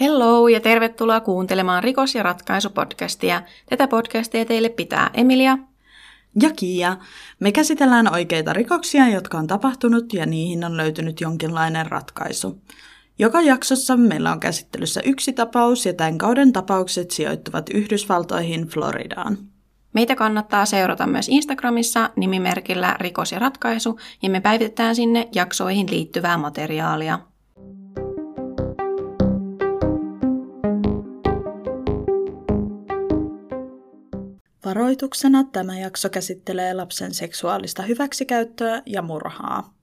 [0.00, 3.42] Hello ja tervetuloa kuuntelemaan Rikos- ja ratkaisupodcastia.
[3.68, 5.58] Tätä podcastia teille pitää Emilia
[6.42, 6.96] ja Kiia.
[7.40, 12.62] Me käsitellään oikeita rikoksia, jotka on tapahtunut ja niihin on löytynyt jonkinlainen ratkaisu.
[13.18, 19.38] Joka jaksossa meillä on käsittelyssä yksi tapaus ja tämän kauden tapaukset sijoittuvat Yhdysvaltoihin Floridaan.
[19.92, 26.38] Meitä kannattaa seurata myös Instagramissa nimimerkillä Rikos ja ratkaisu ja me päivitetään sinne jaksoihin liittyvää
[26.38, 27.31] materiaalia.
[34.64, 39.74] Varoituksena tämä jakso käsittelee lapsen seksuaalista hyväksikäyttöä ja murhaa.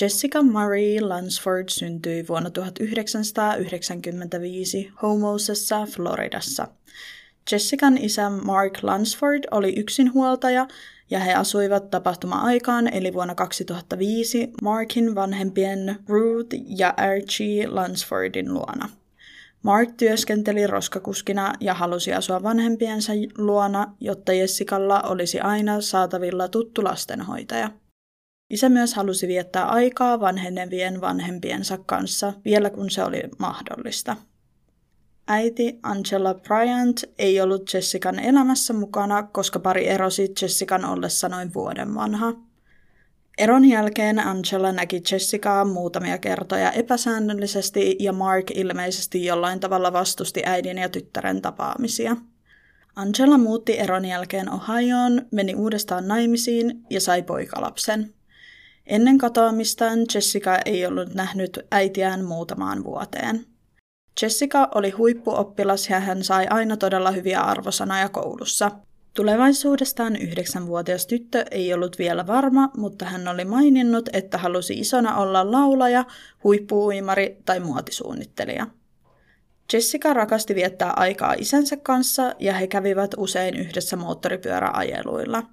[0.00, 6.68] Jessica Marie Lunsford syntyi vuonna 1995 Homosessa, Floridassa.
[7.52, 10.68] Jessican isä Mark Lunsford oli yksinhuoltaja
[11.10, 18.88] ja he asuivat tapahtuma-aikaan eli vuonna 2005 Markin vanhempien Ruth ja Archie Lunsfordin luona.
[19.62, 27.70] Mark työskenteli roskakuskina ja halusi asua vanhempiensa luona, jotta Jessicalla olisi aina saatavilla tuttu lastenhoitaja.
[28.50, 34.16] Isä myös halusi viettää aikaa vanhenevien vanhempiensa kanssa, vielä kun se oli mahdollista.
[35.26, 41.94] Äiti Angela Bryant ei ollut Jessican elämässä mukana, koska pari erosi Jessican ollessa noin vuoden
[41.94, 42.47] vanha.
[43.38, 50.78] Eron jälkeen Angela näki Jessicaa muutamia kertoja epäsäännöllisesti ja Mark ilmeisesti jollain tavalla vastusti äidin
[50.78, 52.16] ja tyttären tapaamisia.
[52.96, 58.14] Angela muutti eron jälkeen Ohioon, meni uudestaan naimisiin ja sai poikalapsen.
[58.86, 63.46] Ennen katoamistaan Jessica ei ollut nähnyt äitiään muutamaan vuoteen.
[64.22, 68.70] Jessica oli huippuoppilas ja hän sai aina todella hyviä arvosanoja koulussa.
[69.18, 75.52] Tulevaisuudestaan yhdeksänvuotias tyttö ei ollut vielä varma, mutta hän oli maininnut, että halusi isona olla
[75.52, 76.04] laulaja,
[76.44, 78.66] huippuuimari tai muotisuunnittelija.
[79.72, 85.42] Jessica rakasti viettää aikaa isänsä kanssa ja he kävivät usein yhdessä moottoripyöräajeluilla–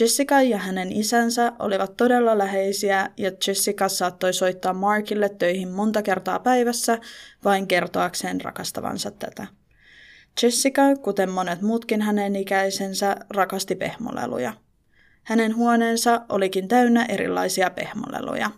[0.00, 6.38] Jessica ja hänen isänsä olivat todella läheisiä ja Jessica saattoi soittaa Markille töihin monta kertaa
[6.38, 6.98] päivässä
[7.44, 9.46] vain kertoakseen rakastavansa tätä.
[10.42, 14.52] Jessica, kuten monet muutkin hänen ikäisensä, rakasti pehmoleluja.
[15.22, 18.50] Hänen huoneensa olikin täynnä erilaisia pehmoleluja.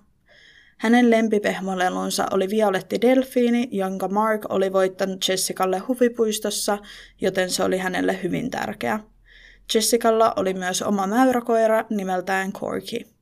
[0.79, 6.79] Hänen lempipehmolelunsa oli violetti delfiini, jonka Mark oli voittanut Jessicalle huvipuistossa,
[7.21, 9.01] joten se oli hänelle hyvin tärkeä.
[9.75, 13.14] Jessicalla oli myös oma mäyräkoira nimeltään Corky.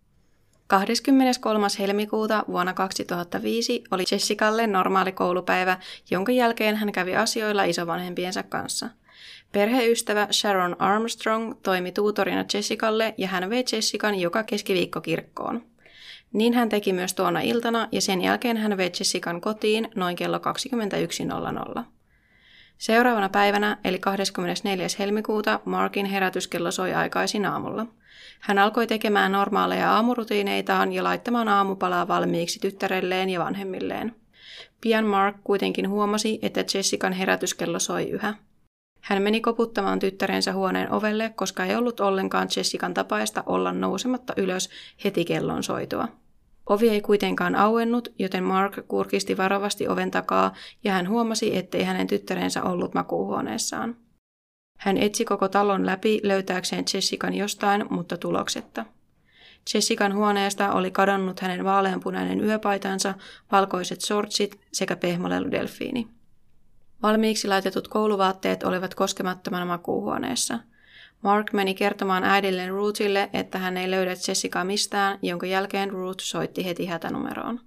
[0.73, 1.67] 23.
[1.79, 5.79] helmikuuta vuonna 2005 oli Jessicalle normaali koulupäivä,
[6.11, 8.89] jonka jälkeen hän kävi asioilla isovanhempiensa kanssa.
[9.53, 15.63] Perheystävä Sharon Armstrong toimi tuutorina Jessicalle ja hän vei Jessican joka keskiviikko kirkkoon.
[16.33, 20.39] Niin hän teki myös tuona iltana ja sen jälkeen hän vei Jessican kotiin noin kello
[21.77, 21.85] 21.00.
[22.83, 24.87] Seuraavana päivänä, eli 24.
[24.99, 27.87] helmikuuta, Markin herätyskello soi aikaisin aamulla.
[28.41, 34.15] Hän alkoi tekemään normaaleja aamurutiineitaan ja laittamaan aamupalaa valmiiksi tyttärelleen ja vanhemmilleen.
[34.81, 38.35] Pian Mark kuitenkin huomasi, että Jessican herätyskello soi yhä.
[39.01, 44.71] Hän meni koputtamaan tyttärensä huoneen ovelle, koska ei ollut ollenkaan Jessican tapaista olla nousematta ylös
[45.05, 46.09] heti kellon soitua.
[46.67, 52.07] Ovi ei kuitenkaan auennut, joten Mark kurkisti varovasti oven takaa ja hän huomasi, ettei hänen
[52.07, 53.97] tyttärensä ollut makuuhuoneessaan.
[54.79, 58.85] Hän etsi koko talon läpi löytääkseen Jessican jostain, mutta tuloksetta.
[59.75, 63.15] Jessican huoneesta oli kadonnut hänen vaaleanpunainen yöpaitansa,
[63.53, 66.09] valkoiset sortsit sekä pehmoleludelfiini.
[67.03, 70.59] Valmiiksi laitetut kouluvaatteet olivat koskemattomana makuuhuoneessa–
[71.23, 76.65] Mark meni kertomaan äidilleen Ruthille, että hän ei löydä Jessicaa mistään, jonka jälkeen Ruth soitti
[76.65, 77.61] heti hätänumeroon.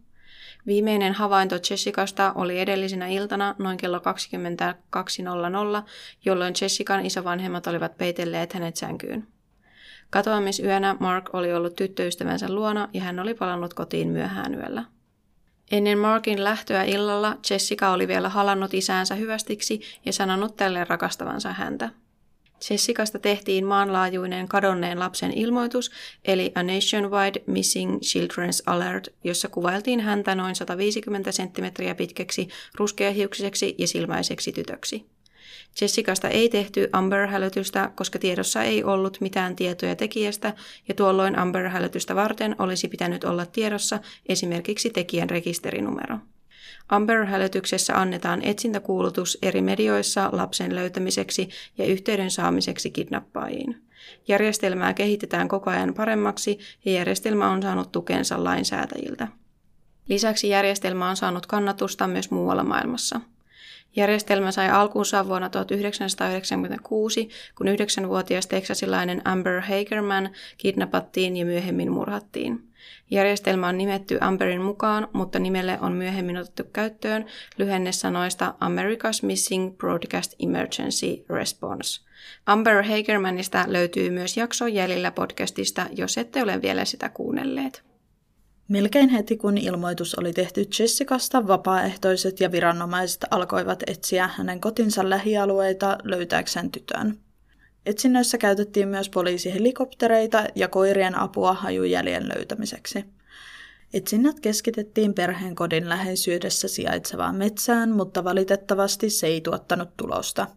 [0.67, 4.03] Viimeinen havainto Jessicasta oli edellisenä iltana noin kello 22.00,
[6.25, 9.27] jolloin Jessican isovanhemmat olivat peitelleet hänet sänkyyn.
[10.09, 14.83] Katoamisyönä Mark oli ollut tyttöystävänsä luona ja hän oli palannut kotiin myöhään yöllä.
[15.71, 21.89] Ennen Markin lähtöä illalla Jessica oli vielä halannut isäänsä hyvästiksi ja sanonut tälle rakastavansa häntä.
[22.69, 25.92] Jessicasta tehtiin maanlaajuinen kadonneen lapsen ilmoitus,
[26.25, 33.88] eli A Nationwide Missing Children's Alert, jossa kuvailtiin häntä noin 150 senttimetriä pitkäksi, ruskeahiuksiseksi ja
[33.88, 35.06] silmäiseksi tytöksi.
[35.81, 40.54] Jessicasta ei tehty Amber-hälytystä, koska tiedossa ei ollut mitään tietoja tekijästä,
[40.88, 44.00] ja tuolloin Amber-hälytystä varten olisi pitänyt olla tiedossa
[44.30, 46.18] esimerkiksi tekijän rekisterinumero.
[46.89, 53.81] Amber-hälytyksessä annetaan etsintäkuulutus eri medioissa lapsen löytämiseksi ja yhteyden saamiseksi kidnappaajiin.
[54.27, 59.27] Järjestelmää kehitetään koko ajan paremmaksi ja järjestelmä on saanut tukensa lainsäätäjiltä.
[60.09, 63.21] Lisäksi järjestelmä on saanut kannatusta myös muualla maailmassa.
[63.95, 72.75] Järjestelmä sai alkuunsa vuonna 1996, kun yhdeksänvuotias teksasilainen Amber Hagerman kidnappattiin ja myöhemmin murhattiin.
[73.12, 77.25] Järjestelmä on nimetty Amberin mukaan, mutta nimelle on myöhemmin otettu käyttöön
[77.57, 82.02] lyhennesanoista America's Missing Broadcast Emergency Response.
[82.46, 87.84] Amber Hagermanista löytyy myös jakso jäljellä podcastista, jos ette ole vielä sitä kuunnelleet.
[88.68, 95.98] Melkein heti kun ilmoitus oli tehty Jessicasta, vapaaehtoiset ja viranomaiset alkoivat etsiä hänen kotinsa lähialueita
[96.04, 97.25] löytääkseen tytön.
[97.85, 103.05] Etsinnöissä käytettiin myös poliisihelikoptereita ja koirien apua hajujäljen löytämiseksi.
[103.93, 110.47] Etsinnät keskitettiin perheen kodin läheisyydessä sijaitsevaan metsään, mutta valitettavasti se ei tuottanut tulosta.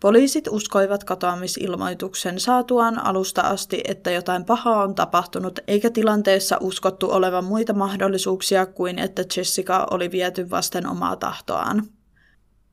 [0.00, 7.44] Poliisit uskoivat katoamisilmoituksen saatuaan alusta asti, että jotain pahaa on tapahtunut, eikä tilanteessa uskottu olevan
[7.44, 11.95] muita mahdollisuuksia kuin että Jessica oli viety vasten omaa tahtoaan.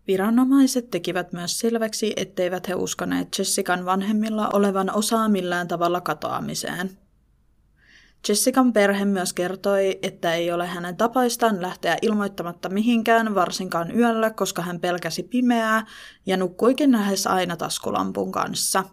[0.07, 6.97] Viranomaiset tekivät myös selväksi, etteivät he uskoneet Jessican vanhemmilla olevan osaa millään tavalla katoamiseen.
[8.29, 14.61] Jessican perhe myös kertoi, että ei ole hänen tapaistaan lähteä ilmoittamatta mihinkään, varsinkaan yöllä, koska
[14.61, 15.85] hän pelkäsi pimeää
[16.25, 18.83] ja nukkuikin lähes aina taskulampun kanssa.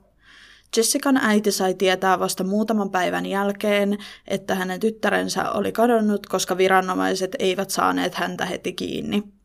[0.76, 3.98] Jessican äiti sai tietää vasta muutaman päivän jälkeen,
[4.28, 9.39] että hänen tyttärensä oli kadonnut, koska viranomaiset eivät saaneet häntä heti kiinni.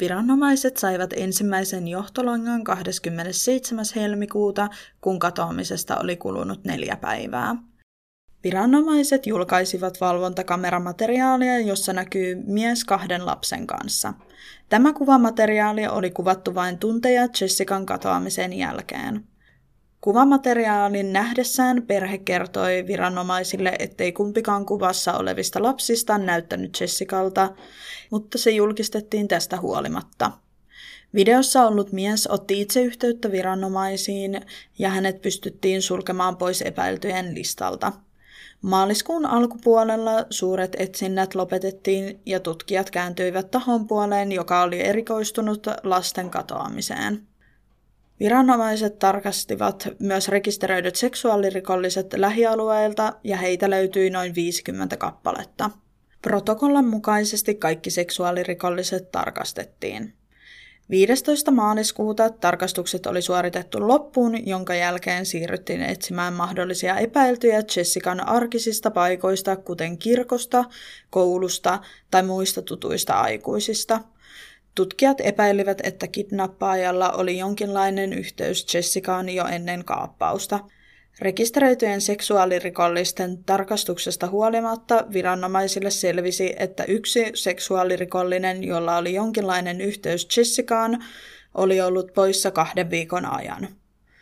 [0.00, 3.84] Viranomaiset saivat ensimmäisen johtolangan 27.
[3.96, 4.68] helmikuuta,
[5.00, 7.56] kun katoamisesta oli kulunut neljä päivää.
[8.44, 14.14] Viranomaiset julkaisivat valvontakameramateriaalia, jossa näkyy mies kahden lapsen kanssa.
[14.68, 19.24] Tämä kuvamateriaali oli kuvattu vain tunteja Jessican katoamisen jälkeen.
[20.06, 27.50] Kuvamateriaalin nähdessään perhe kertoi viranomaisille, ettei kumpikaan kuvassa olevista lapsista näyttänyt Jessicalta,
[28.10, 30.30] mutta se julkistettiin tästä huolimatta.
[31.14, 34.40] Videossa ollut mies otti itse yhteyttä viranomaisiin
[34.78, 37.92] ja hänet pystyttiin sulkemaan pois epäiltyjen listalta.
[38.62, 47.26] Maaliskuun alkupuolella suuret etsinnät lopetettiin ja tutkijat kääntyivät tahon puoleen, joka oli erikoistunut lasten katoamiseen.
[48.20, 55.70] Viranomaiset tarkastivat myös rekisteröidyt seksuaalirikolliset lähialueilta ja heitä löytyi noin 50 kappaletta.
[56.22, 60.14] Protokollan mukaisesti kaikki seksuaalirikolliset tarkastettiin.
[60.90, 61.50] 15.
[61.50, 69.98] maaliskuuta tarkastukset oli suoritettu loppuun, jonka jälkeen siirryttiin etsimään mahdollisia epäiltyjä Jessican arkisista paikoista, kuten
[69.98, 70.64] kirkosta,
[71.10, 71.78] koulusta
[72.10, 74.00] tai muista tutuista aikuisista.
[74.76, 80.60] Tutkijat epäilivät, että kidnappaajalla oli jonkinlainen yhteys Jessicaan jo ennen kaappausta–
[81.20, 91.04] Rekisteröityjen seksuaalirikollisten tarkastuksesta huolimatta viranomaisille selvisi, että yksi seksuaalirikollinen, jolla oli jonkinlainen yhteys Jessicaan,
[91.54, 93.68] oli ollut poissa kahden viikon ajan.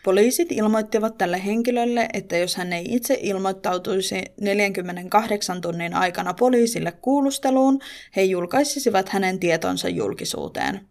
[0.05, 7.81] Poliisit ilmoittivat tälle henkilölle, että jos hän ei itse ilmoittautuisi 48 tunnin aikana poliisille kuulusteluun,
[8.17, 10.89] he julkaisisivat hänen tietonsa julkisuuteen.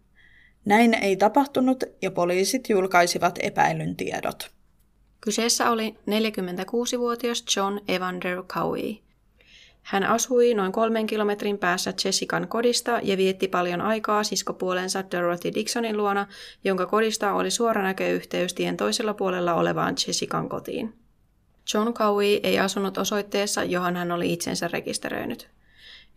[0.64, 4.50] Näin ei tapahtunut ja poliisit julkaisivat epäilyn tiedot.
[5.20, 9.03] Kyseessä oli 46-vuotias John Evander Cowie.
[9.84, 15.96] Hän asui noin kolmen kilometrin päässä Jessican kodista ja vietti paljon aikaa siskopuolensa Dorothy Dixonin
[15.96, 16.26] luona,
[16.64, 20.94] jonka kodista oli suora näköyhteys tien toisella puolella olevaan Jessican kotiin.
[21.74, 25.48] John Cowie ei asunut osoitteessa, johon hän oli itsensä rekisteröinyt.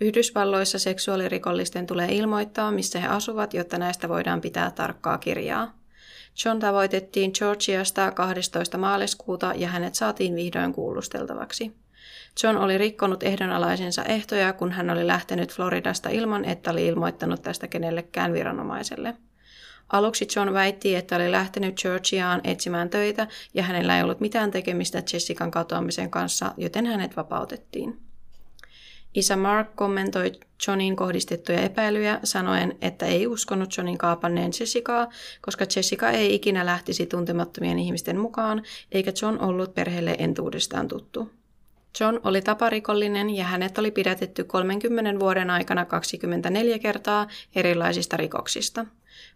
[0.02, 5.80] Yhdysvalloissa seksuaalirikollisten tulee ilmoittaa, missä he asuvat, jotta näistä voidaan pitää tarkkaa kirjaa.
[6.46, 8.78] John tavoitettiin Georgiasta 12.
[8.78, 11.87] maaliskuuta ja hänet saatiin vihdoin kuulusteltavaksi.
[12.44, 17.68] John oli rikkonut ehdonalaisensa ehtoja, kun hän oli lähtenyt Floridasta ilman, että oli ilmoittanut tästä
[17.68, 19.14] kenellekään viranomaiselle.
[19.90, 25.04] Aluksi John väitti, että oli lähtenyt Georgiaan etsimään töitä ja hänellä ei ollut mitään tekemistä
[25.14, 28.00] Jessican katoamisen kanssa, joten hänet vapautettiin.
[29.16, 30.32] Isä Mark kommentoi
[30.68, 35.08] Johnin kohdistettuja epäilyjä sanoen, että ei uskonut Johnin kaapanneen Jessicaa,
[35.42, 41.32] koska Jessica ei ikinä lähtisi tuntemattomien ihmisten mukaan, eikä John ollut perheelle entuudestaan tuttu.
[42.00, 48.86] John oli taparikollinen ja hänet oli pidätetty 30 vuoden aikana 24 kertaa erilaisista rikoksista.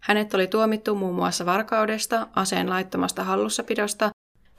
[0.00, 4.10] Hänet oli tuomittu muun muassa varkaudesta, aseen laittomasta hallussapidosta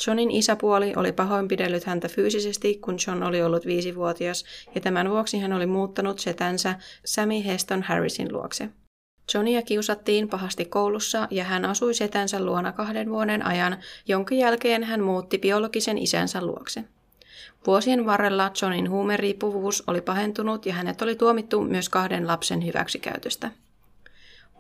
[0.08, 4.46] Johnin isäpuoli oli pahoinpidellyt häntä fyysisesti, kun John oli ollut viisivuotias,
[4.76, 8.70] ja tämän vuoksi hän oli muuttanut setänsä Sammy Heston Harrisin luokse.
[9.34, 15.02] Johnia kiusattiin pahasti koulussa ja hän asui setänsä luona kahden vuoden ajan, jonka jälkeen hän
[15.02, 16.84] muutti biologisen isänsä luokse.
[17.68, 23.52] Vuosien varrella Johnin huumeriippuvuus oli pahentunut ja hänet oli tuomittu myös kahden lapsen hyväksikäytöstä.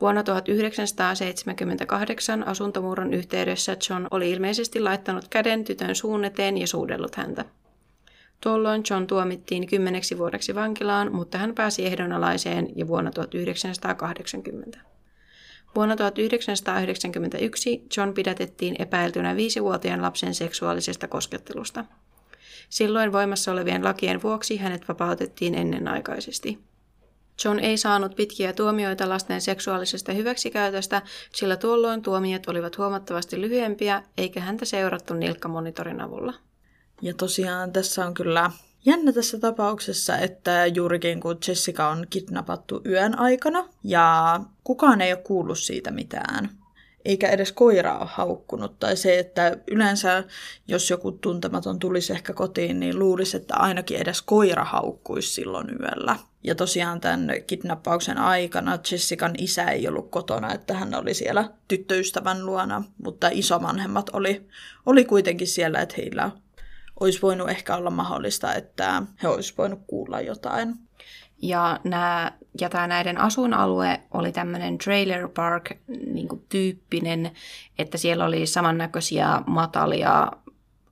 [0.01, 7.45] Vuonna 1978 asuntomurron yhteydessä John oli ilmeisesti laittanut käden tytön suun eteen ja suudellut häntä.
[8.41, 14.79] Tuolloin John tuomittiin kymmeneksi vuodeksi vankilaan, mutta hän pääsi ehdonalaiseen jo vuonna 1980.
[15.75, 21.85] Vuonna 1991 John pidätettiin epäiltynä viisivuotiaan lapsen seksuaalisesta koskettelusta.
[22.69, 26.59] Silloin voimassa olevien lakien vuoksi hänet vapautettiin ennenaikaisesti.
[27.45, 31.01] John ei saanut pitkiä tuomioita lasten seksuaalisesta hyväksikäytöstä,
[31.35, 36.33] sillä tuolloin tuomiot olivat huomattavasti lyhyempiä, eikä häntä seurattu nilkkamonitorin avulla.
[37.01, 38.51] Ja tosiaan tässä on kyllä
[38.85, 45.21] jännä tässä tapauksessa, että juurikin kun Jessica on kidnappattu yön aikana ja kukaan ei ole
[45.21, 46.49] kuullut siitä mitään,
[47.05, 48.79] eikä edes koira ole haukkunut.
[48.79, 50.23] Tai se, että yleensä
[50.67, 56.15] jos joku tuntematon tulisi ehkä kotiin, niin luulisi, että ainakin edes koira haukkuisi silloin yöllä.
[56.43, 62.45] Ja tosiaan tämän kidnappauksen aikana Jessican isä ei ollut kotona, että hän oli siellä tyttöystävän
[62.45, 64.47] luona, mutta isomanhemmat oli,
[64.85, 66.31] oli kuitenkin siellä, että heillä
[66.99, 70.75] olisi voinut ehkä olla mahdollista, että he olisi voinut kuulla jotain.
[71.43, 72.31] Ja, nämä,
[72.61, 77.31] ja tämä näiden asuinalue oli tämmöinen trailer park niin tyyppinen,
[77.79, 80.31] että siellä oli samannäköisiä matalia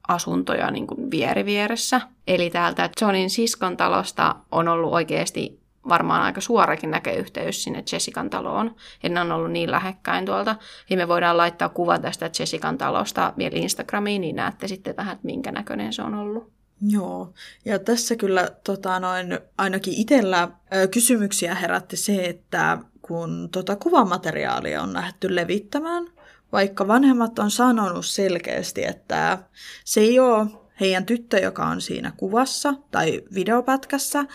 [0.07, 2.01] asuntoja niin kuin vieri vieressä.
[2.27, 8.75] Eli täältä Johnin siskon talosta on ollut oikeasti varmaan aika suorakin näköyhteys sinne Jessican taloon.
[9.03, 10.55] Ja ne on ollut niin lähekkäin tuolta.
[10.89, 15.25] Ja me voidaan laittaa kuva tästä Jessican talosta vielä Instagramiin, niin näette sitten vähän, että
[15.25, 16.60] minkä näköinen se on ollut.
[16.87, 17.33] Joo,
[17.65, 24.81] ja tässä kyllä tota, noin, ainakin itsellä ö, kysymyksiä herätti se, että kun tota, kuvamateriaalia
[24.81, 26.07] on lähdetty levittämään,
[26.51, 29.37] vaikka vanhemmat on sanonut selkeästi, että
[29.85, 30.47] se ei ole
[30.79, 34.25] heidän tyttö, joka on siinä kuvassa tai videopätkässä,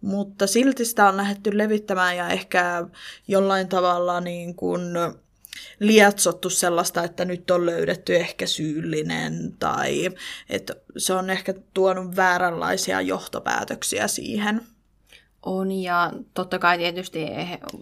[0.00, 2.86] mutta silti sitä on lähdetty levittämään ja ehkä
[3.28, 4.82] jollain tavalla niin kuin
[5.80, 10.10] lietsottu sellaista, että nyt on löydetty ehkä syyllinen tai
[10.50, 14.60] että se on ehkä tuonut vääränlaisia johtopäätöksiä siihen.
[15.42, 17.26] On ja totta kai tietysti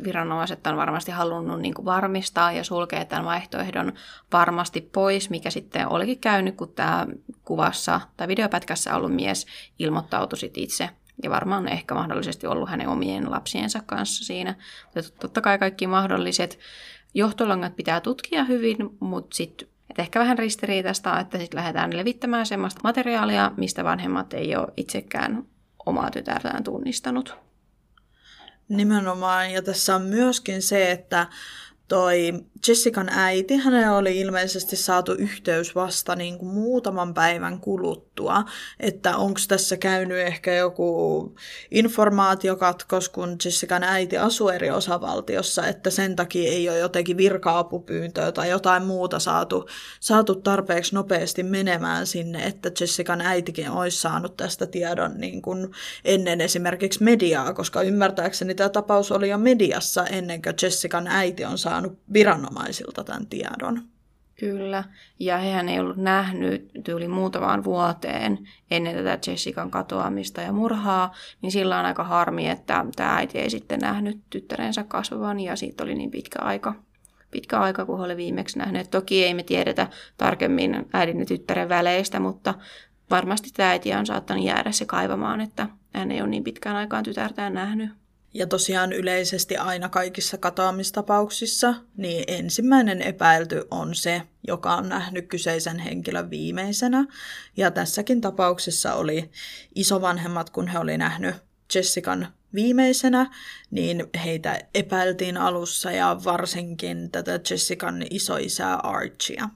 [0.04, 3.92] viranomaiset on varmasti halunnut niin kuin varmistaa ja sulkea tämän vaihtoehdon
[4.32, 7.06] varmasti pois, mikä sitten olikin käynyt, kun tämä
[7.44, 9.46] kuvassa tai videopätkässä ollut mies
[9.78, 10.90] ilmoittautui itse
[11.22, 14.54] ja varmaan ehkä mahdollisesti ollut hänen omien lapsiensa kanssa siinä.
[14.84, 16.58] Mutta totta kai kaikki mahdolliset
[17.16, 19.68] johtolangat pitää tutkia hyvin, mutta sitten
[19.98, 25.44] ehkä vähän ristiriitaista, että sitten lähdetään levittämään sellaista materiaalia, mistä vanhemmat ei ole itsekään
[25.86, 27.34] omaa tytärtään tunnistanut.
[28.68, 31.26] Nimenomaan, ja tässä on myöskin se, että
[31.88, 32.32] toi
[32.68, 38.44] Jessican äiti, hänellä oli ilmeisesti saatu yhteys vasta niin kuin muutaman päivän kuluttua,
[38.80, 41.34] että onko tässä käynyt ehkä joku
[41.70, 48.50] informaatiokatkos, kun Jessican äiti asuu eri osavaltiossa, että sen takia ei ole jotenkin virka-apupyyntöä tai
[48.50, 49.68] jotain muuta saatu,
[50.00, 55.70] saatu tarpeeksi nopeasti menemään sinne, että Jessican äitikin olisi saanut tästä tiedon niin kuin
[56.04, 61.58] ennen esimerkiksi mediaa, koska ymmärtääkseni tämä tapaus oli jo mediassa ennen kuin Jessican äiti on
[61.58, 61.75] saanut
[62.12, 63.82] viranomaisilta tämän tiedon.
[64.40, 64.84] Kyllä,
[65.18, 68.38] ja hehän ei ollut nähnyt tyyli muutamaan vuoteen
[68.70, 73.50] ennen tätä Jessican katoamista ja murhaa, niin sillä on aika harmi, että tämä äiti ei
[73.50, 76.74] sitten nähnyt tyttärensä kasvavan ja siitä oli niin pitkä aika,
[77.30, 78.90] pitkä aika, kun oli viimeksi nähnyt.
[78.90, 82.54] Toki ei me tiedetä tarkemmin äidin ja tyttären väleistä, mutta
[83.10, 87.04] varmasti tämä äiti on saattanut jäädä se kaivamaan, että hän ei ole niin pitkään aikaan
[87.04, 87.90] tytärtään nähnyt.
[88.36, 95.78] Ja tosiaan yleisesti aina kaikissa katoamistapauksissa, niin ensimmäinen epäilty on se, joka on nähnyt kyseisen
[95.78, 97.06] henkilön viimeisenä.
[97.56, 99.30] Ja tässäkin tapauksessa oli
[99.74, 101.34] isovanhemmat, kun he oli nähnyt
[101.74, 103.30] Jessican viimeisenä,
[103.70, 109.48] niin heitä epäiltiin alussa ja varsinkin tätä Jessican isoisää Archia.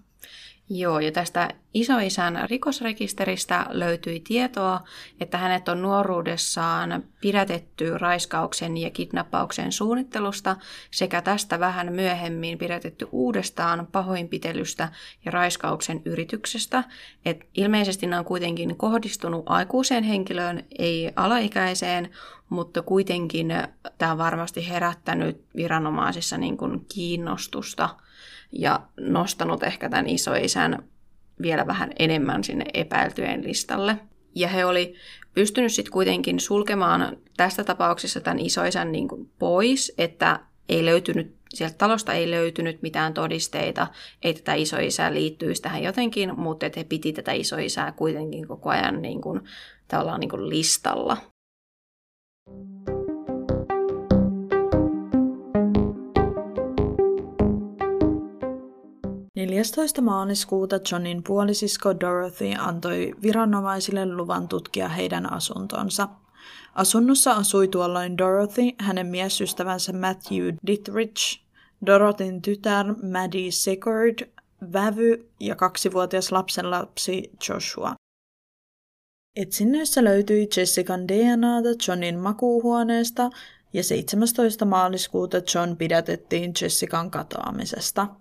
[0.72, 4.80] Joo, ja tästä isoisän rikosrekisteristä löytyi tietoa,
[5.20, 10.56] että hänet on nuoruudessaan pidätetty raiskauksen ja kidnappauksen suunnittelusta
[10.90, 14.88] sekä tästä vähän myöhemmin pidätetty uudestaan pahoinpitelystä
[15.24, 16.84] ja raiskauksen yrityksestä.
[17.24, 22.10] Et ilmeisesti nämä on kuitenkin kohdistunut aikuiseen henkilöön, ei alaikäiseen,
[22.48, 23.48] mutta kuitenkin
[23.98, 27.88] tämä on varmasti herättänyt viranomaisissa niin kuin kiinnostusta–
[28.52, 30.82] ja nostanut ehkä tämän isoisän
[31.42, 33.96] vielä vähän enemmän sinne epäiltyjen listalle.
[34.34, 34.94] Ja he oli
[35.34, 41.74] pystynyt sitten kuitenkin sulkemaan tästä tapauksessa tämän isoisän niin kuin pois, että ei löytynyt, sieltä
[41.78, 43.86] talosta ei löytynyt mitään todisteita,
[44.22, 49.02] että tätä isoisää liittyisi tähän jotenkin, mutta että he piti tätä isoisää kuitenkin koko ajan
[49.02, 49.40] niin kuin,
[50.18, 51.16] niin kuin listalla.
[59.46, 60.00] 14.
[60.00, 66.08] maaliskuuta Johnin puolisisko Dorothy antoi viranomaisille luvan tutkia heidän asuntonsa.
[66.74, 71.40] Asunnossa asui tuolloin Dorothy, hänen miesystävänsä Matthew Dithridge,
[71.86, 74.28] Dorothyn tytär Maddie Secord,
[74.72, 77.94] vävy ja kaksivuotias lapsenlapsi Joshua.
[79.36, 83.30] Etsinnöissä löytyi Jessican DNAta Johnin makuuhuoneesta
[83.72, 84.64] ja 17.
[84.64, 88.06] maaliskuuta John pidätettiin Jessican katoamisesta–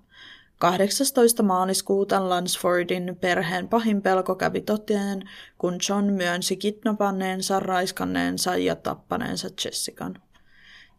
[0.60, 1.44] 18.
[1.44, 10.16] maaliskuuta Lansfordin perheen pahin pelko kävi toteen, kun John myönsi kidnapanneensa, raiskanneensa ja tappaneensa Jessican.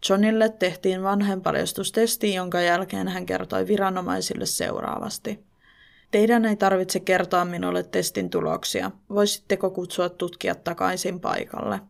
[0.08, 5.44] Johnille tehtiin vanhenpaljastustesti, jonka jälkeen hän kertoi viranomaisille seuraavasti.
[6.10, 8.90] Teidän ei tarvitse kertoa minulle testin tuloksia.
[9.10, 11.80] Voisitteko kutsua tutkijat takaisin paikalle?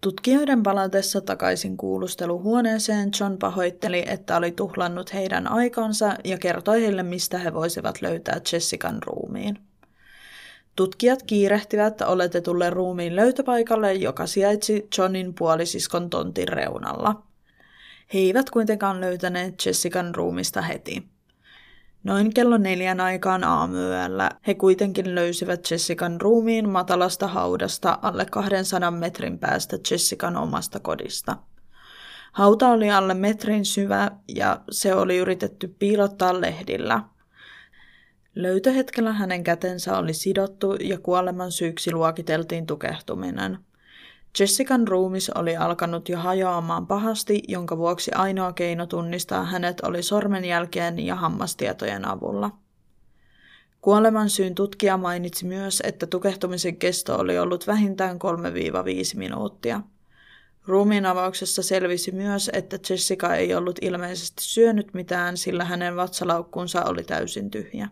[0.00, 7.38] Tutkijoiden palatessa takaisin kuulusteluhuoneeseen John pahoitteli, että oli tuhlannut heidän aikansa ja kertoi heille, mistä
[7.38, 9.58] he voisivat löytää Jessican ruumiin.
[10.76, 17.22] Tutkijat kiirehtivät oletetulle ruumiin löytöpaikalle, joka sijaitsi Johnin puolisiskon tontin reunalla.
[18.14, 21.17] He eivät kuitenkaan löytäneet Jessican ruumista heti.
[22.04, 29.38] Noin kello neljän aikaan aamuyöllä he kuitenkin löysivät Jessican ruumiin matalasta haudasta alle 200 metrin
[29.38, 31.36] päästä Jessican omasta kodista.
[32.32, 37.02] Hauta oli alle metrin syvä ja se oli yritetty piilottaa lehdillä.
[38.34, 43.58] Löytöhetkellä hänen kätensä oli sidottu ja kuoleman syyksi luokiteltiin tukehtuminen–
[44.40, 50.98] Jessican ruumis oli alkanut jo hajoamaan pahasti, jonka vuoksi ainoa keino tunnistaa hänet oli sormenjälkeen
[50.98, 52.50] ja hammastietojen avulla.
[53.80, 58.16] Kuoleman syyn tutkija mainitsi myös, että tukehtumisen kesto oli ollut vähintään
[59.14, 59.80] 3-5 minuuttia.
[60.66, 67.04] Ruumiin avauksessa selvisi myös, että Jessica ei ollut ilmeisesti syönyt mitään, sillä hänen vatsalaukkunsa oli
[67.04, 67.88] täysin tyhjä.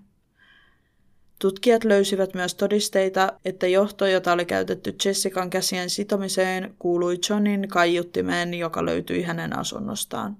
[1.38, 8.54] Tutkijat löysivät myös todisteita, että johto, jota oli käytetty Jessican käsien sitomiseen, kuului Johnin kaiuttimeen,
[8.54, 10.36] joka löytyi hänen asunnostaan.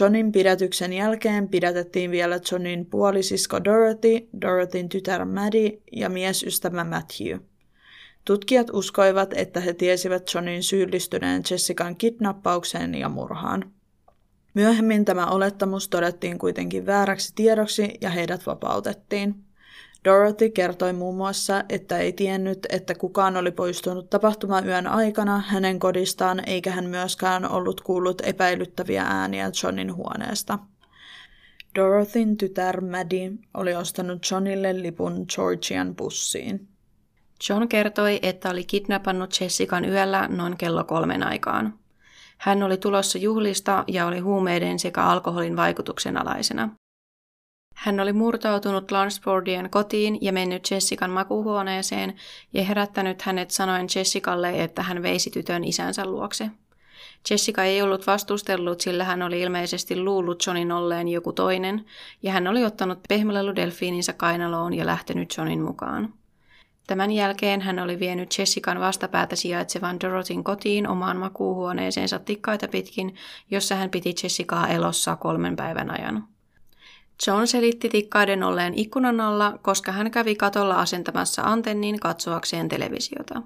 [0.00, 7.38] Johnin pidätyksen jälkeen pidätettiin vielä Johnin puolisisko Dorothy, Dorothyn tytär Maddie ja miesystävä Matthew.
[8.24, 13.72] Tutkijat uskoivat, että he tiesivät Johnin syyllistyneen Jessican kidnappaukseen ja murhaan.
[14.54, 19.45] Myöhemmin tämä olettamus todettiin kuitenkin vääräksi tiedoksi ja heidät vapautettiin.
[20.06, 26.48] Dorothy kertoi muun muassa, että ei tiennyt, että kukaan oli poistunut tapahtumayön aikana hänen kodistaan,
[26.48, 30.58] eikä hän myöskään ollut kuullut epäilyttäviä ääniä Johnin huoneesta.
[31.74, 36.68] Dorothyn tytär Maddie oli ostanut Johnille lipun Georgian bussiin.
[37.48, 41.78] John kertoi, että oli kidnappannut Jessican yöllä noin kello kolmen aikaan.
[42.38, 46.70] Hän oli tulossa juhlista ja oli huumeiden sekä alkoholin vaikutuksen alaisena.
[47.76, 52.14] Hän oli murtautunut Lansfordien kotiin ja mennyt Jessican makuuhuoneeseen
[52.52, 56.50] ja herättänyt hänet sanoen Jessicalle, että hän veisi tytön isänsä luokse.
[57.30, 61.84] Jessica ei ollut vastustellut, sillä hän oli ilmeisesti luullut Johnin olleen joku toinen,
[62.22, 66.14] ja hän oli ottanut pehmeleludelfiininsa kainaloon ja lähtenyt Johnin mukaan.
[66.86, 73.14] Tämän jälkeen hän oli vienyt Jessican vastapäätä sijaitsevan Dorothyn kotiin omaan makuuhuoneeseensa tikkaita pitkin,
[73.50, 76.35] jossa hän piti Jessicaa elossa kolmen päivän ajan.
[77.26, 83.42] John selitti tikkaiden olleen ikkunan alla, koska hän kävi katolla asentamassa antennin katsoakseen televisiota.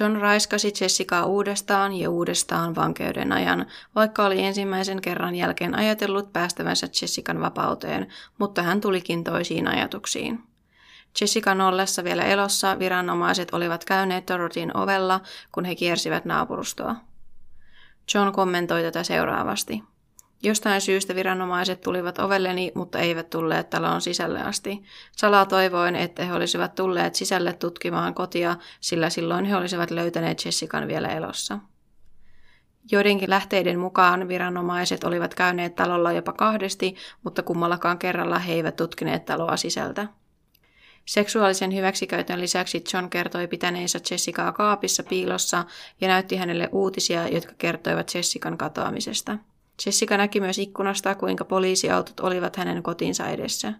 [0.00, 6.88] John raiskasi Jessicaa uudestaan ja uudestaan vankeuden ajan, vaikka oli ensimmäisen kerran jälkeen ajatellut päästävänsä
[7.02, 10.42] Jessican vapauteen, mutta hän tulikin toisiin ajatuksiin.
[11.20, 15.20] Jessican ollessa vielä elossa viranomaiset olivat käyneet Dorotin ovella,
[15.52, 16.96] kun he kiersivät naapurustoa.
[18.14, 19.91] John kommentoi tätä seuraavasti.
[20.42, 24.82] Jostain syystä viranomaiset tulivat ovelleni, mutta eivät tulleet talon sisälle asti.
[25.16, 30.88] Salaa toivoin, että he olisivat tulleet sisälle tutkimaan kotia, sillä silloin he olisivat löytäneet Jessican
[30.88, 31.58] vielä elossa.
[32.92, 39.24] Joidenkin lähteiden mukaan viranomaiset olivat käyneet talolla jopa kahdesti, mutta kummallakaan kerralla he eivät tutkineet
[39.24, 40.08] taloa sisältä.
[41.04, 45.64] Seksuaalisen hyväksikäytön lisäksi John kertoi pitäneensä Jessicaa kaapissa piilossa
[46.00, 49.38] ja näytti hänelle uutisia, jotka kertoivat Jessican katoamisesta.
[49.86, 53.72] Jessica näki myös ikkunasta, kuinka poliisiautot olivat hänen kotinsa edessä.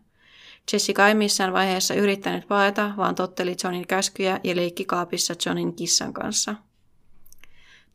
[0.72, 6.12] Jessica ei missään vaiheessa yrittänyt paeta, vaan totteli Johnin käskyjä ja leikki kaapissa Johnin kissan
[6.12, 6.54] kanssa.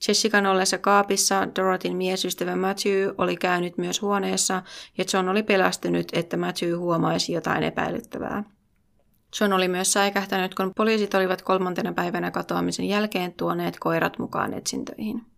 [0.07, 4.61] Jessican ollessa kaapissa Dorotin miesystävä Matthew oli käynyt myös huoneessa
[4.97, 8.43] ja John oli pelästynyt, että Matthew huomaisi jotain epäilyttävää.
[9.41, 15.36] John oli myös säikähtänyt, kun poliisit olivat kolmantena päivänä katoamisen jälkeen tuoneet koirat mukaan etsintöihin.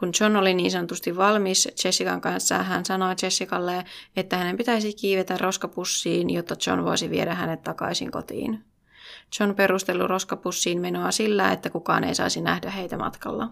[0.00, 3.84] Kun John oli niin sanotusti valmis Jessican kanssa, hän sanoi Jessicalle,
[4.16, 8.64] että hänen pitäisi kiivetä roskapussiin, jotta John voisi viedä hänet takaisin kotiin.
[9.40, 13.48] John perustelu roskapussiin menoa sillä, että kukaan ei saisi nähdä heitä matkalla.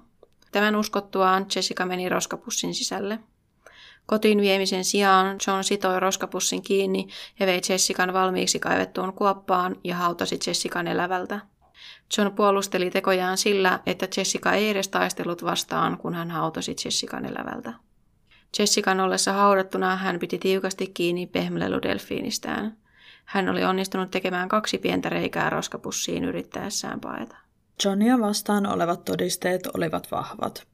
[0.53, 3.19] Tämän uskottuaan Jessica meni roskapussin sisälle.
[4.07, 7.09] Kotiin viemisen sijaan John sitoi roskapussin kiinni
[7.41, 11.41] ja vei Jessican valmiiksi kaivettuun kuoppaan ja hautasi Jessican elävältä.
[12.19, 17.73] John puolusteli tekojaan sillä, että Jessica ei edes taistellut vastaan, kun hän hautasi Jessican elävältä.
[18.59, 22.77] Jessican ollessa haudattuna hän piti tiukasti kiinni pehmeleludelfiinistään.
[23.25, 27.37] Hän oli onnistunut tekemään kaksi pientä reikää roskapussiin yrittäessään paeta.
[27.85, 30.67] Johnia vastaan olevat todisteet olivat vahvat.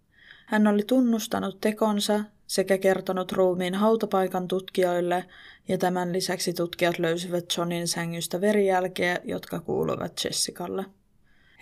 [0.47, 2.21] Hän oli tunnustanut tekonsa
[2.55, 5.25] sekä kertonut ruumiin hautapaikan tutkijoille,
[5.69, 10.85] ja tämän lisäksi tutkijat löysivät Johnin sängystä verijälkeä, jotka kuuluvat Jessicalle.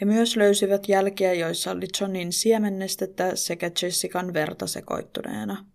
[0.00, 5.66] He myös löysivät jälkiä, joissa oli Johnin siemennestettä sekä Jessican verta sekoittuneena.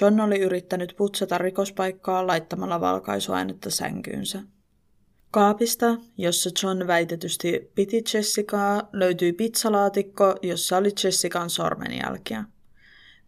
[0.00, 4.42] John oli yrittänyt putsata rikospaikkaa laittamalla valkaisuainetta sänkyynsä.
[5.30, 12.44] Kaapista, jossa John väitetysti piti Jessicaa, löytyi pizzalaatikko, jossa oli Jessican sormenjälkiä.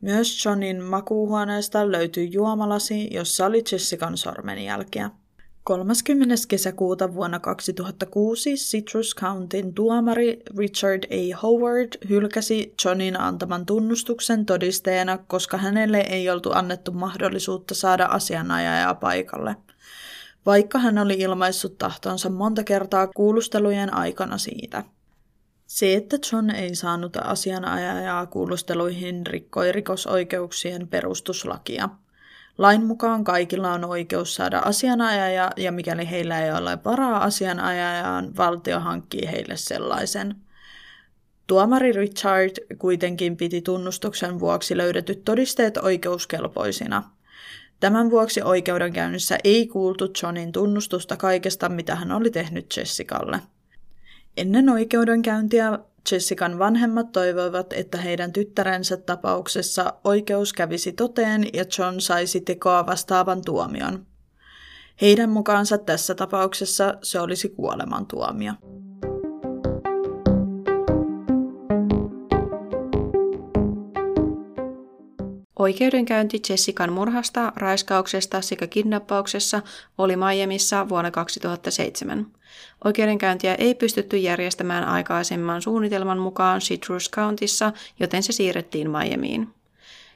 [0.01, 5.11] Myös Johnin makuuhuoneesta löytyi juomalasi, jossa oli Jessican sormenjälkiä.
[5.65, 6.35] 30.
[6.49, 11.37] kesäkuuta vuonna 2006 Citrus Countyn tuomari Richard A.
[11.43, 19.57] Howard hylkäsi Johnin antaman tunnustuksen todisteena, koska hänelle ei oltu annettu mahdollisuutta saada asianajajaa paikalle.
[20.47, 24.85] Vaikka hän oli ilmaissut tahtonsa monta kertaa kuulustelujen aikana siitä.
[25.67, 31.89] Se, että John ei saanut asianajajaa kuulusteluihin, rikkoi rikosoikeuksien perustuslakia–
[32.59, 38.81] Lain mukaan kaikilla on oikeus saada asianajaja ja mikäli heillä ei ole varaa asianajajaan, valtio
[38.81, 40.37] hankkii heille sellaisen.
[41.47, 47.11] Tuomari Richard kuitenkin piti tunnustuksen vuoksi löydetyt todisteet oikeuskelpoisina.
[47.81, 53.41] Tämän vuoksi oikeudenkäynnissä ei kuultu Johnin tunnustusta kaikesta, mitä hän oli tehnyt Jessicalle.
[54.37, 55.79] Ennen oikeudenkäyntiä
[56.12, 63.42] Jessican vanhemmat toivoivat, että heidän tyttärensä tapauksessa oikeus kävisi toteen ja John saisi tekoa vastaavan
[63.44, 64.07] tuomion.
[65.01, 68.53] Heidän mukaansa tässä tapauksessa se olisi kuolemantuomio.
[75.59, 79.62] Oikeudenkäynti Jessican murhasta, raiskauksesta sekä kidnappauksessa
[79.99, 82.27] oli Miamiissa vuonna 2007.
[82.85, 89.49] Oikeudenkäyntiä ei pystytty järjestämään aikaisemman suunnitelman mukaan Citrus Countyssa, joten se siirrettiin Miamiin.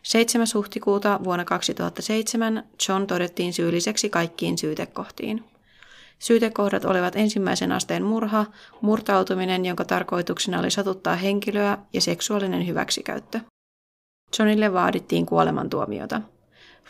[0.03, 0.46] 7.
[0.55, 5.44] huhtikuuta vuonna 2007 John todettiin syylliseksi kaikkiin syytekohtiin.
[6.18, 8.46] Syytekohdat olivat ensimmäisen asteen murha,
[8.81, 13.40] murtautuminen, jonka tarkoituksena oli satuttaa henkilöä ja seksuaalinen hyväksikäyttö.
[14.38, 16.21] Johnille vaadittiin kuolemantuomiota.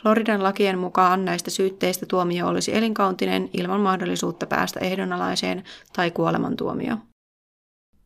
[0.02, 6.96] Floridan lakien mukaan näistä syytteistä tuomio olisi elinkauntinen ilman mahdollisuutta päästä ehdonalaiseen tai kuolemantuomio.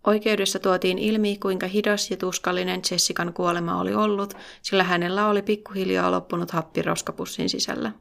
[0.07, 6.11] Oikeudessa tuotiin ilmi, kuinka hidas ja tuskallinen Jessican kuolema oli ollut, sillä hänellä oli pikkuhiljaa
[6.11, 7.93] loppunut happi roskapussin sisällä.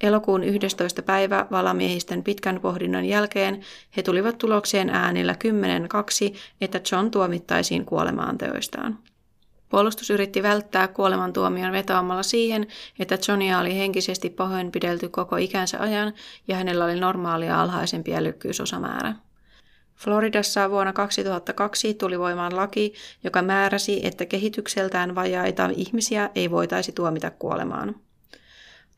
[0.00, 1.02] Elokuun 11.
[1.02, 3.60] päivä valamiehisten pitkän pohdinnan jälkeen
[3.96, 5.34] he tulivat tulokseen äänillä
[6.32, 8.98] 10-2, että John tuomittaisiin kuolemaan teoistaan.
[9.74, 12.66] Puolustus yritti välttää kuolemantuomion vetoamalla siihen,
[12.98, 16.12] että Johnia oli henkisesti pahoinpidelty koko ikänsä ajan
[16.48, 19.14] ja hänellä oli normaalia alhaisempi älykkyysosamäärä.
[19.96, 27.30] Floridassa vuonna 2002 tuli voimaan laki, joka määräsi, että kehitykseltään vajaita ihmisiä ei voitaisi tuomita
[27.30, 27.94] kuolemaan.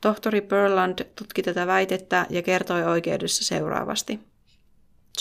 [0.01, 4.21] Tohtori Burland tutki tätä väitettä ja kertoi oikeudessa seuraavasti.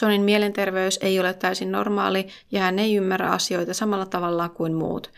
[0.01, 5.11] Johnin mielenterveys ei ole täysin normaali ja hän ei ymmärrä asioita samalla tavalla kuin muut,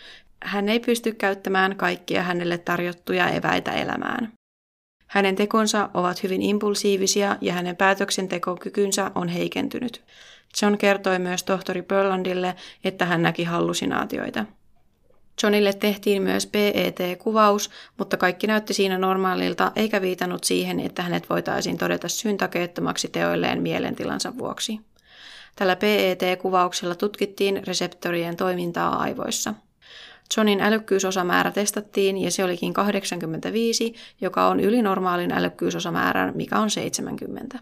[0.48, 4.34] hän ei pysty käyttämään kaikkia hänelle tarjottuja eväitä elämään.
[5.08, 10.04] Hänen tekonsa ovat hyvin impulsiivisia ja hänen päätöksentekokykynsä on heikentynyt.
[10.62, 14.46] John kertoi myös tohtori Burlandille, että hän näki hallusinaatioita.
[15.44, 21.78] Johnille tehtiin myös PET-kuvaus, mutta kaikki näytti siinä normaalilta eikä viitannut siihen, että hänet voitaisiin
[21.78, 24.80] todeta syntakeettomaksi teoilleen mielentilansa vuoksi.
[25.56, 29.54] Tällä PET-kuvauksella tutkittiin reseptorien toimintaa aivoissa–
[30.38, 37.60] Johnin älykkyysosamäärä testattiin ja se olikin 85, joka on yli normaalin älykkyysosamäärän, mikä on 70.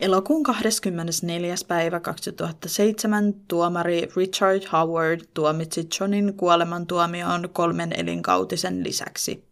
[0.00, 1.54] Elokuun 24.
[1.68, 9.44] päivä 2007 tuomari Richard Howard tuomitsi Johnin kuolemantuomioon kolmen elinkautisen lisäksi.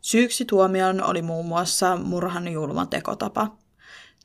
[0.00, 3.63] Syyksi tuomioon oli muun muassa murhan julma tekotapa.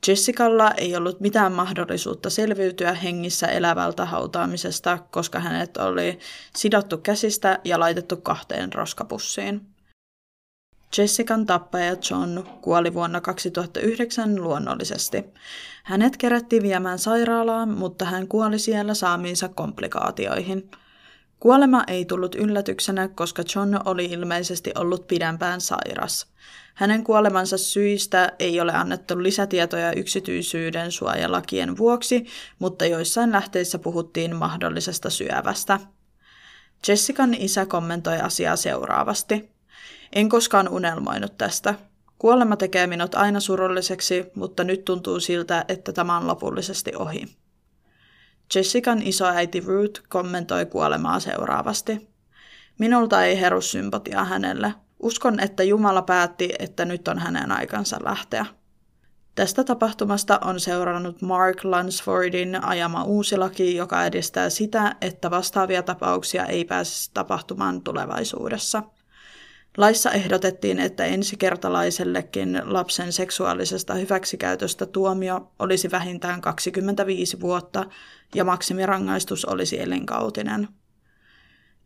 [0.06, 6.18] Jessicalla ei ollut mitään mahdollisuutta selviytyä hengissä elävältä hautaamisesta, koska hänet oli
[6.56, 9.66] sidottu käsistä ja laitettu kahteen roskapussiin.
[10.98, 15.24] Jessican tappaja John kuoli vuonna 2009 luonnollisesti.
[15.84, 20.70] Hänet kerättiin viemään sairaalaan, mutta hän kuoli siellä saamiinsa komplikaatioihin.
[21.40, 26.26] Kuolema ei tullut yllätyksenä, koska John oli ilmeisesti ollut pidempään sairas.
[26.74, 32.26] Hänen kuolemansa syistä ei ole annettu lisätietoja yksityisyyden suojalakien vuoksi,
[32.58, 35.80] mutta joissain lähteissä puhuttiin mahdollisesta syövästä.
[36.88, 39.50] Jessican isä kommentoi asiaa seuraavasti.
[40.12, 41.74] En koskaan unelmoinut tästä.
[42.18, 47.39] Kuolema tekee minut aina surulliseksi, mutta nyt tuntuu siltä, että tämä on lopullisesti ohi.
[48.54, 52.08] Jessican isoäiti Ruth kommentoi kuolemaa seuraavasti.
[52.78, 54.74] Minulta ei heru sympatiaa hänelle.
[55.00, 58.46] Uskon, että Jumala päätti, että nyt on hänen aikansa lähteä.
[59.34, 66.46] Tästä tapahtumasta on seurannut Mark Lunsfordin ajama uusi laki, joka edistää sitä, että vastaavia tapauksia
[66.46, 68.82] ei pääse tapahtumaan tulevaisuudessa–
[69.76, 77.86] Laissa ehdotettiin, että ensikertalaisellekin lapsen seksuaalisesta hyväksikäytöstä tuomio olisi vähintään 25 vuotta
[78.34, 80.68] ja maksimirangaistus olisi elinkautinen.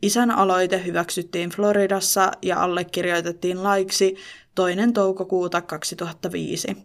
[0.02, 4.16] Isän aloite hyväksyttiin Floridassa ja allekirjoitettiin laiksi
[4.54, 6.76] toinen toukokuuta 2005,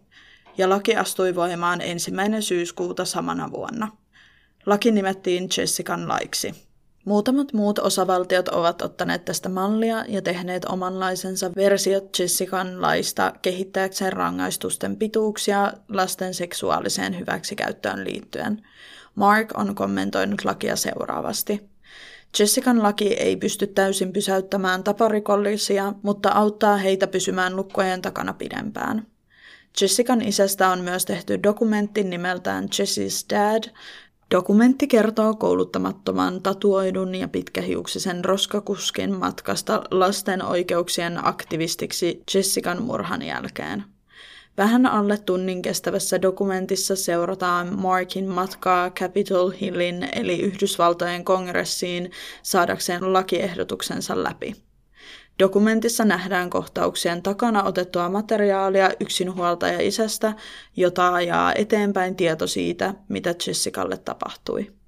[0.58, 3.92] ja laki astui voimaan ensimmäinen syyskuuta samana vuonna.
[4.66, 6.70] Laki nimettiin Jessican laiksi.
[7.06, 14.98] Muutamat muut osavaltiot ovat ottaneet tästä mallia ja tehneet omanlaisensa versiot Jessican laista kehittääkseen rangaistusten
[14.98, 18.62] pituuksia lasten seksuaaliseen hyväksikäyttöön liittyen.
[19.20, 21.70] Mark on kommentoinut lakia seuraavasti.
[22.40, 29.08] Jessican laki ei pysty täysin pysäyttämään taparikollisia, mutta auttaa heitä pysymään lukkojen takana pidempään.
[29.82, 33.64] Jessican isästä on myös tehty dokumentti nimeltään Jessie's Dad,
[34.32, 43.84] Dokumentti kertoo kouluttamattoman tatuoidun ja pitkähiuksisen roskakuskin matkasta lasten oikeuksien aktivistiksi Jessican murhan jälkeen.
[44.60, 52.12] Vähän alle tunnin kestävässä dokumentissa seurataan Markin matkaa Capitol Hillin eli Yhdysvaltojen kongressiin
[52.44, 54.56] saadakseen lakiehdotuksensa läpi.
[55.40, 60.34] Dokumentissa nähdään kohtauksien takana otettua materiaalia yksinhuoltaja isästä,
[60.76, 64.79] jota ajaa eteenpäin tieto siitä, mitä Jessicalle tapahtui.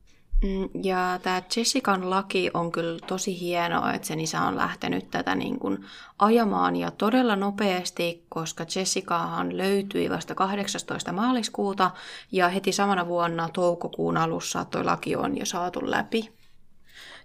[0.43, 5.35] Mm, ja tämä Jessican laki on kyllä tosi hienoa, että sen isä on lähtenyt tätä
[5.35, 5.85] niin kuin
[6.19, 11.11] ajamaan ja todella nopeasti, koska Jessicaahan löytyi vasta 18.
[11.11, 11.91] maaliskuuta
[12.31, 16.33] ja heti samana vuonna toukokuun alussa tuo laki on jo saatu läpi.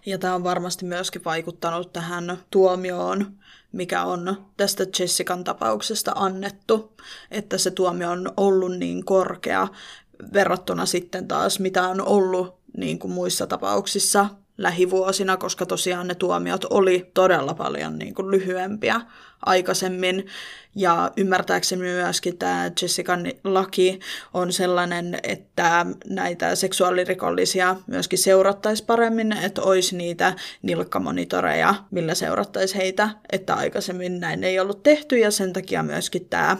[0.05, 3.31] Ja tämä on varmasti myöskin vaikuttanut tähän tuomioon,
[3.71, 6.93] mikä on tästä Jessican tapauksesta annettu,
[7.31, 9.67] että se tuomio on ollut niin korkea
[10.33, 16.65] verrattuna sitten taas, mitä on ollut niin kuin muissa tapauksissa lähivuosina, koska tosiaan ne tuomiot
[16.69, 19.01] oli todella paljon niin kuin lyhyempiä
[19.45, 20.25] aikaisemmin.
[20.75, 23.99] Ja ymmärtääkseni myöskin tämä Jessican laki
[24.33, 33.09] on sellainen, että näitä seksuaalirikollisia myöskin seurattaisi paremmin, että olisi niitä nilkkamonitoreja, millä seurattaisi heitä,
[33.31, 36.57] että aikaisemmin näin ei ollut tehty ja sen takia myöskin tämä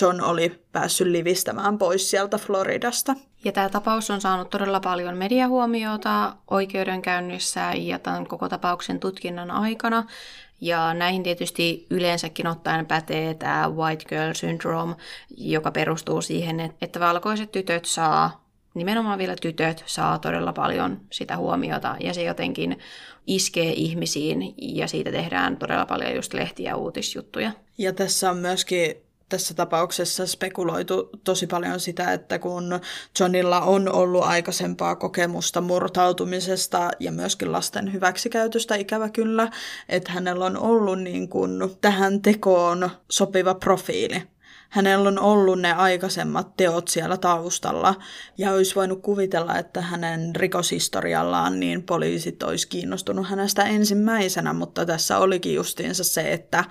[0.00, 3.14] John oli päässyt livistämään pois sieltä Floridasta.
[3.44, 10.06] Ja tämä tapaus on saanut todella paljon mediahuomiota oikeudenkäynnissä ja tämän koko tapauksen tutkinnan aikana.
[10.60, 14.94] Ja näihin tietysti yleensäkin ottaen pätee tämä white girl syndrome,
[15.36, 21.96] joka perustuu siihen, että valkoiset tytöt saa, nimenomaan vielä tytöt, saa todella paljon sitä huomiota
[22.00, 22.78] ja se jotenkin
[23.26, 27.52] iskee ihmisiin ja siitä tehdään todella paljon just lehtiä ja uutisjuttuja.
[27.78, 32.80] Ja tässä on myöskin tässä tapauksessa spekuloitu tosi paljon sitä, että kun
[33.20, 39.50] Johnilla on ollut aikaisempaa kokemusta murtautumisesta ja myöskin lasten hyväksikäytöstä ikävä kyllä,
[39.88, 44.22] että hänellä on ollut niin kuin tähän tekoon sopiva profiili
[44.68, 47.94] hänellä on ollut ne aikaisemmat teot siellä taustalla
[48.38, 55.18] ja olisi voinut kuvitella, että hänen rikoshistoriallaan niin poliisit olisi kiinnostunut hänestä ensimmäisenä, mutta tässä
[55.18, 56.64] olikin justiinsa se, että,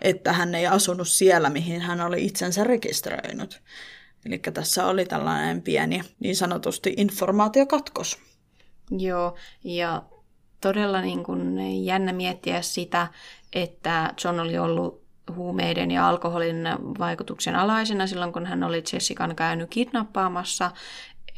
[0.00, 3.60] että hän ei asunut siellä, mihin hän oli itsensä rekisteröinyt.
[4.26, 8.18] Eli tässä oli tällainen pieni niin sanotusti informaatiokatkos.
[8.90, 10.02] Joo, ja
[10.60, 13.06] todella niin kuin jännä miettiä sitä,
[13.52, 14.99] että John oli ollut
[15.30, 16.56] huumeiden ja alkoholin
[16.98, 20.70] vaikutuksen alaisena silloin, kun hän oli Jessican käynyt kidnappaamassa,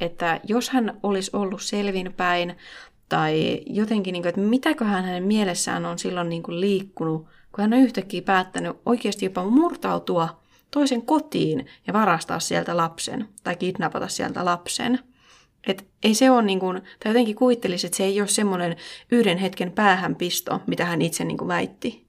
[0.00, 2.56] että jos hän olisi ollut selvinpäin
[3.08, 7.72] tai jotenkin, niin kuin, että mitäköhän hänen mielessään on silloin niin kuin liikkunut, kun hän
[7.72, 14.44] on yhtäkkiä päättänyt oikeasti jopa murtautua toisen kotiin ja varastaa sieltä lapsen tai kidnapata sieltä
[14.44, 14.98] lapsen.
[15.66, 18.76] Et ei se ole niin kuin, tai jotenkin kuvittelisi, että se ei ole semmoinen
[19.10, 22.06] yhden hetken päähänpisto, mitä hän itse niin kuin väitti.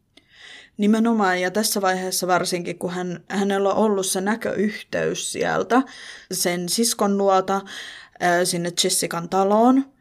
[0.78, 5.82] Nimenomaan, ja tässä vaiheessa varsinkin, kun hän, hänellä on ollut se näköyhteys sieltä
[6.32, 7.62] sen siskon luota
[8.44, 9.93] sinne Jessican taloon,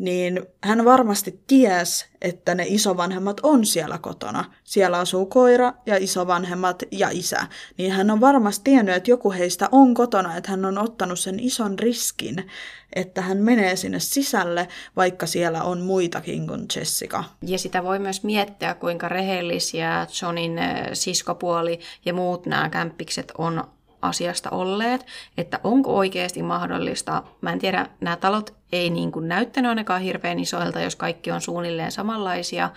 [0.00, 4.44] niin hän varmasti ties, että ne isovanhemmat on siellä kotona.
[4.64, 7.46] Siellä asuu koira ja isovanhemmat ja isä.
[7.78, 11.40] Niin hän on varmasti tiennyt, että joku heistä on kotona, että hän on ottanut sen
[11.40, 12.50] ison riskin,
[12.92, 17.24] että hän menee sinne sisälle, vaikka siellä on muitakin kuin Jessica.
[17.42, 23.64] Ja sitä voi myös miettiä, kuinka rehellisiä Johnin eh, siskopuoli ja muut nämä kämppikset on
[24.02, 29.68] asiasta olleet, että onko oikeasti mahdollista, mä en tiedä, nämä talot ei niin kuin näyttänyt
[29.68, 32.70] ainakaan hirveän isoilta, jos kaikki on suunnilleen samanlaisia,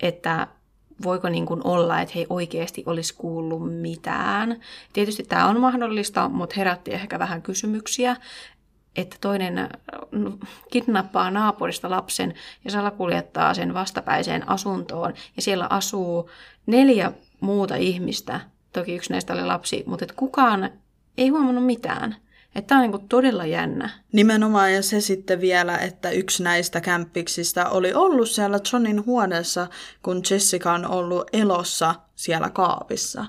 [0.00, 0.46] että
[1.04, 4.60] voiko niin kuin olla, että he oikeasti olisi kuullut mitään.
[4.92, 8.16] Tietysti tämä on mahdollista, mutta herätti ehkä vähän kysymyksiä,
[8.96, 9.68] että toinen
[10.72, 16.30] kidnappaa naapurista lapsen ja salakuljettaa sen vastapäiseen asuntoon ja siellä asuu
[16.66, 18.40] neljä muuta ihmistä,
[18.72, 20.70] Toki yksi näistä oli lapsi, mutta et kukaan
[21.16, 22.16] ei huomannut mitään.
[22.54, 23.90] Että tämä on niin todella jännä.
[24.12, 29.68] Nimenomaan ja se sitten vielä, että yksi näistä kämppiksistä oli ollut siellä Johnin huoneessa,
[30.02, 33.26] kun Jessica on ollut elossa siellä kaapissa.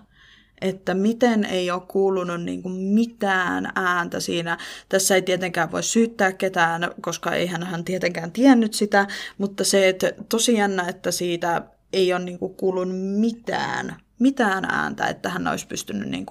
[0.62, 4.57] Että miten ei ole kuulunut niin mitään ääntä siinä.
[4.89, 9.07] Tässä ei tietenkään voi syyttää ketään, koska eihän hän tietenkään tiennyt sitä,
[9.38, 11.62] mutta se, että tosi jännä, että siitä
[11.93, 16.25] ei ole niin kuulunut mitään mitään ääntä, että hän olisi pystynyt niin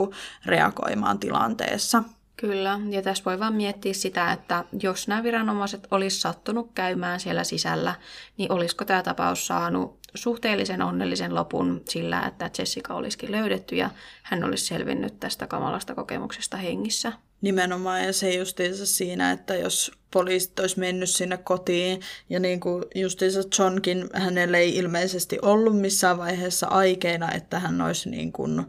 [0.46, 2.02] reagoimaan tilanteessa.
[2.36, 7.44] Kyllä, ja tässä voi vaan miettiä sitä, että jos nämä viranomaiset olisi sattunut käymään siellä
[7.44, 7.94] sisällä,
[8.36, 13.90] niin olisiko tämä tapaus saanut suhteellisen onnellisen lopun sillä, että Jessica olisikin löydetty ja
[14.22, 17.12] hän olisi selvinnyt tästä kamalasta kokemuksesta hengissä.
[17.40, 22.84] Nimenomaan, ja se justiinsa siinä, että jos poliisit olisi mennyt sinne kotiin, ja niin kuin
[22.94, 28.62] justiinsa Johnkin, hänelle ei ilmeisesti ollut missään vaiheessa aikeena, että hän olisi niin kuin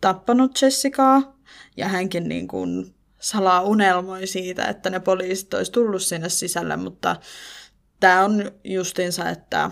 [0.00, 1.36] tappanut Jessicaa,
[1.76, 7.16] ja hänkin niin kuin salaa unelmoi siitä, että ne poliisit olisi tullut sinne sisälle, mutta
[8.00, 9.70] tämä on justiinsa, että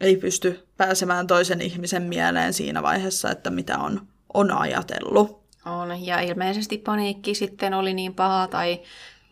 [0.00, 5.44] ei pysty pääsemään toisen ihmisen mieleen siinä vaiheessa, että mitä on, on ajatellut.
[5.66, 8.80] On, ja ilmeisesti paniikki sitten oli niin paha tai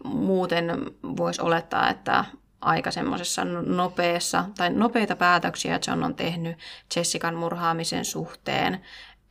[0.04, 0.70] muuten
[1.02, 2.24] voisi olettaa, että
[2.60, 6.56] aika semmoisessa nopeassa tai nopeita päätöksiä John on tehnyt
[6.96, 8.80] Jessican murhaamisen suhteen,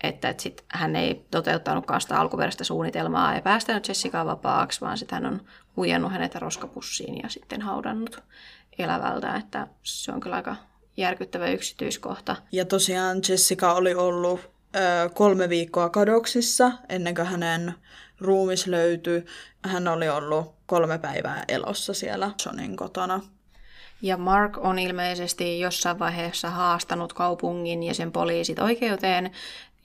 [0.03, 5.23] että, että sit hän ei toteuttanutkaan sitä alkuperäistä suunnitelmaa ja päästänyt Jessicaa vapaaksi, vaan sitten
[5.23, 5.41] hän on
[5.77, 8.23] huijannut hänet roskapussiin ja sitten haudannut
[8.77, 10.55] elävältä, että se on kyllä aika
[10.97, 12.35] järkyttävä yksityiskohta.
[12.51, 14.39] Ja tosiaan Jessica oli ollut
[14.75, 17.73] ö, kolme viikkoa kadoksissa ennen kuin hänen
[18.19, 19.25] ruumis löytyi.
[19.63, 23.21] Hän oli ollut kolme päivää elossa siellä Johnin kotona.
[24.01, 29.31] Ja Mark on ilmeisesti jossain vaiheessa haastanut kaupungin ja sen poliisit oikeuteen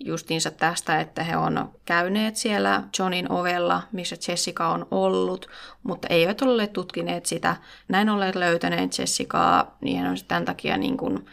[0.00, 5.48] justiinsa tästä, että he on käyneet siellä Johnin ovella, missä Jessica on ollut,
[5.82, 7.56] mutta eivät ole tutkineet sitä.
[7.88, 11.26] Näin olleet löytäneet Jessicaa, niin on tämän takia niin kuin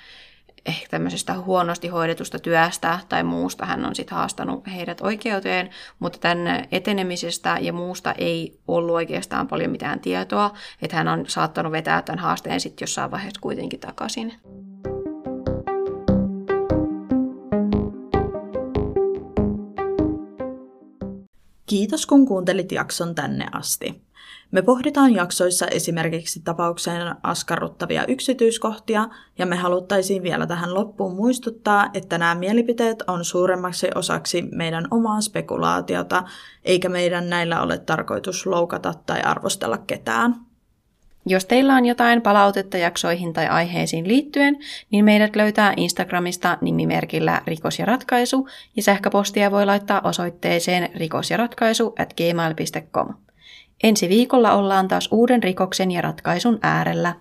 [0.66, 6.66] ehkä tämmöisestä huonosti hoidetusta työstä tai muusta hän on sitten haastanut heidät oikeuteen, mutta tämän
[6.72, 12.20] etenemisestä ja muusta ei ollut oikeastaan paljon mitään tietoa, että hän on saattanut vetää tämän
[12.20, 14.34] haasteen sitten jossain vaiheessa kuitenkin takaisin.
[21.66, 24.04] Kiitos kun kuuntelit jakson tänne asti.
[24.52, 32.18] Me pohditaan jaksoissa esimerkiksi tapaukseen askarruttavia yksityiskohtia, ja me haluttaisiin vielä tähän loppuun muistuttaa, että
[32.18, 36.24] nämä mielipiteet on suuremmaksi osaksi meidän omaa spekulaatiota,
[36.64, 40.36] eikä meidän näillä ole tarkoitus loukata tai arvostella ketään.
[41.26, 44.58] Jos teillä on jotain palautetta jaksoihin tai aiheisiin liittyen,
[44.92, 52.14] niin meidät löytää Instagramista nimimerkillä rikos ja ratkaisu, ja sähköpostia voi laittaa osoitteeseen rikosjaratkaisu at
[52.14, 53.14] gmail.com.
[53.84, 57.16] Ensi viikolla ollaan taas uuden rikoksen ja ratkaisun äärellä.